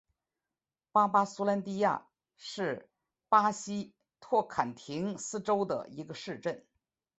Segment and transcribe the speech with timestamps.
[0.91, 2.89] 巴巴苏兰迪亚是
[3.29, 6.65] 巴西托坎廷斯州的一个市镇。